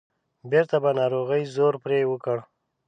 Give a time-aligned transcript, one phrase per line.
[0.49, 2.37] بیرته به ناروغۍ زور پرې وکړ.